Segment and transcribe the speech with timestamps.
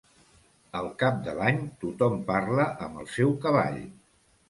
[0.79, 3.83] Al cap de l'any tothom parla amb el seu cavall.